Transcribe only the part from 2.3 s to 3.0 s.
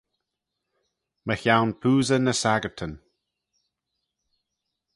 saggyrtyn.